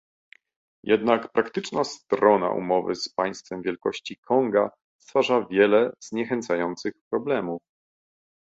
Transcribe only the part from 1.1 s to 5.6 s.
praktyczna strona umowy z państwem wielkości Konga stwarza